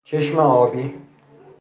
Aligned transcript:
چشم 0.03 0.39
آبی 0.39 0.93